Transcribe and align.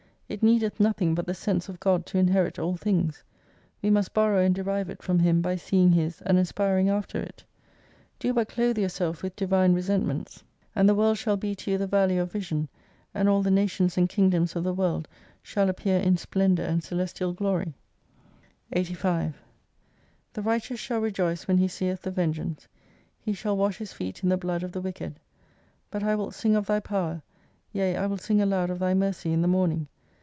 It 0.31 0.41
needeth 0.41 0.79
nothing 0.79 1.13
but 1.13 1.25
the 1.25 1.33
sense 1.33 1.67
of 1.67 1.81
God 1.81 2.05
to 2.05 2.17
inherit 2.17 2.57
all 2.57 2.77
things. 2.77 3.21
We 3.81 3.89
must 3.89 4.13
borrow 4.13 4.39
and 4.45 4.55
derive 4.55 4.89
it 4.89 5.03
from 5.03 5.19
Him 5.19 5.41
by 5.41 5.57
seeing 5.57 5.91
His, 5.91 6.21
and 6.21 6.37
aspiring 6.37 6.87
after 6.87 7.19
it. 7.19 7.43
Do 8.17 8.31
but 8.31 8.47
clothe 8.47 8.77
yourself 8.77 9.21
with 9.23 9.35
Divine 9.35 9.73
resentments 9.73 10.41
and 10.73 10.87
the 10.87 10.95
world 10.95 11.17
shall 11.17 11.35
220 11.37 11.51
be 11.51 11.55
to 11.55 11.71
you 11.71 11.77
the 11.77 11.85
valley 11.85 12.17
of 12.17 12.31
vision, 12.31 12.69
and 13.13 13.27
aU 13.27 13.41
the 13.41 13.51
nations 13.51 13.97
and 13.97 14.07
kingdoms 14.07 14.55
of 14.55 14.63
the 14.63 14.73
world 14.73 15.05
shall 15.43 15.67
appear 15.67 15.97
in 15.99 16.15
splendour 16.15 16.65
and 16.65 16.81
celestial 16.81 17.33
glory. 17.33 17.73
85 18.71 19.35
The 20.31 20.41
righteous 20.41 20.79
shaU 20.79 20.99
rejoice 20.99 21.45
when 21.45 21.57
he 21.57 21.67
seeth 21.67 22.03
the 22.03 22.09
vengeance, 22.11 22.69
he 23.19 23.33
shall 23.33 23.57
wash 23.57 23.79
his 23.79 23.91
feet 23.91 24.23
in 24.23 24.29
the 24.29 24.37
blood 24.37 24.63
of 24.63 24.71
the 24.71 24.79
wicked. 24.79 25.19
But 25.89 26.03
I 26.03 26.15
will 26.15 26.31
sing 26.31 26.55
of 26.55 26.67
Thy 26.67 26.79
power, 26.79 27.21
yea 27.73 27.97
I 27.97 28.05
will 28.05 28.17
sing 28.17 28.39
aloud 28.39 28.69
of 28.69 28.79
Thy 28.79 28.93
mercy 28.93 29.33
in 29.33 29.41
the 29.41 29.49
morning. 29.49 29.89